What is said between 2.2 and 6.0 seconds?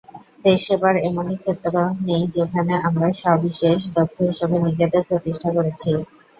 যেখানে আমরা সবিশেষ দক্ষ হিসেবে নিজেদের প্রতিষ্ঠা করেছি।